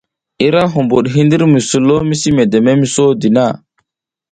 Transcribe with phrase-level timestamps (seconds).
[0.45, 3.45] Ira huɓuɗ hindir mi sulo misi medeme mi sodi na.